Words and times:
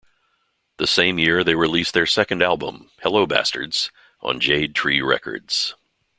That 0.77 0.87
same 0.87 1.19
year, 1.19 1.43
they 1.43 1.53
released 1.53 1.93
their 1.93 2.07
second 2.07 2.41
album, 2.41 2.89
"Hello 3.03 3.27
Bastards" 3.27 3.91
on 4.19 4.39
Jade 4.39 4.73
Tree 4.73 4.99
Records. 4.99 5.75